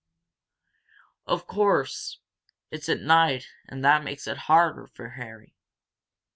"Of 1.27 1.45
course 1.45 2.17
it's 2.71 2.89
at 2.89 3.01
night 3.01 3.45
and 3.67 3.85
that 3.85 4.03
makes 4.03 4.25
it 4.25 4.35
harder 4.49 4.87
for 4.87 5.09
Harry." 5.09 5.53